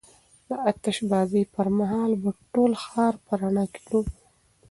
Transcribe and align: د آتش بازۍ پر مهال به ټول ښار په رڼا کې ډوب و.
د 0.47 0.49
آتش 0.69 0.97
بازۍ 1.11 1.43
پر 1.53 1.67
مهال 1.77 2.11
به 2.21 2.31
ټول 2.53 2.71
ښار 2.83 3.13
په 3.25 3.31
رڼا 3.41 3.65
کې 3.71 3.81
ډوب 3.87 4.05
و. 4.15 4.17